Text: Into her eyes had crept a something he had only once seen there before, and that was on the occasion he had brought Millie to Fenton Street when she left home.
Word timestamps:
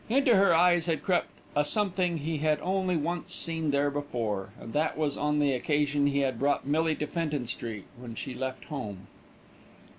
Into 0.09 0.35
her 0.35 0.51
eyes 0.51 0.87
had 0.87 1.03
crept 1.03 1.27
a 1.55 1.63
something 1.63 2.17
he 2.17 2.39
had 2.39 2.59
only 2.61 2.97
once 2.97 3.35
seen 3.35 3.69
there 3.69 3.91
before, 3.91 4.49
and 4.59 4.73
that 4.73 4.97
was 4.97 5.15
on 5.15 5.37
the 5.37 5.53
occasion 5.53 6.07
he 6.07 6.21
had 6.21 6.39
brought 6.39 6.65
Millie 6.65 6.95
to 6.95 7.05
Fenton 7.05 7.45
Street 7.45 7.85
when 7.99 8.15
she 8.15 8.33
left 8.33 8.63
home. 8.63 9.05